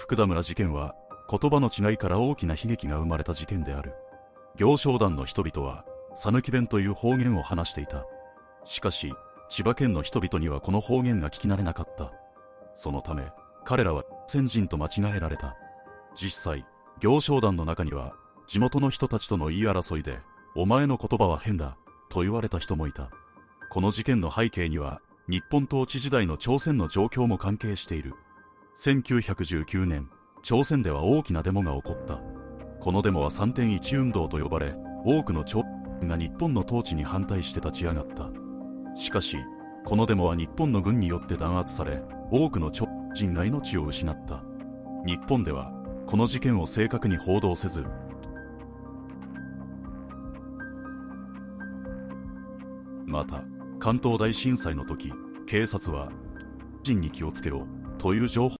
[0.00, 0.94] 福田村事件は
[1.28, 3.92] 言葉の違いから大きな悲劇が生まれた事件である。
[4.56, 5.84] 行商団の人々は、
[6.14, 8.06] 讃岐弁という方言を話していた。
[8.64, 9.12] しかし、
[9.50, 12.12] 千葉県の人々にはこの方言が聞き慣れなかった。
[12.72, 13.30] そのため、
[13.66, 15.54] 彼らは先人と間違えられた。
[16.16, 16.64] 実際、
[17.00, 18.14] 行商団の中には、
[18.46, 20.18] 地元の人たちとの言い争いで、
[20.56, 21.76] お前の言葉は変だ、
[22.08, 23.10] と言われた人もいた。
[23.68, 28.14] この事件の背景には、日本統治時代の朝鮮の状況も関係している。
[28.82, 30.08] 1919年、
[30.42, 32.22] 朝鮮では大きなデモが起こった。
[32.80, 35.62] このデモは3.1運動と呼ばれ、多くの朝
[36.00, 38.30] 鮮が日本の統治に反対して立ち上がった。
[38.96, 39.36] しかし、
[39.84, 44.42] このデモは日本の軍によって弾圧され、多くの朝鮮人が命を失った。
[45.04, 45.70] 日本では、
[46.06, 47.84] この事件を正確に報道せず、
[53.04, 53.44] また、
[53.78, 55.12] 関東大震災の時、
[55.46, 56.10] 警察は、
[56.82, 57.66] 人に気をつけろ、
[58.00, 58.48] という情報